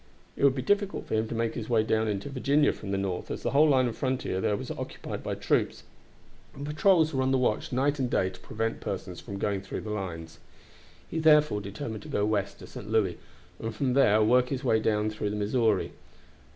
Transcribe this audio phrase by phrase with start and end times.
[0.35, 2.97] It would be difficult for him to make his way down into Virginia from the
[2.97, 5.83] North as the whole line of frontier there was occupied by troops,
[6.55, 9.81] and patrols were on the watch night and day to prevent persons from going through
[9.81, 10.39] the lines.
[11.07, 12.89] He therefore determined to go west to St.
[12.89, 13.19] Louis,
[13.59, 15.91] and from there work his way down through Missouri.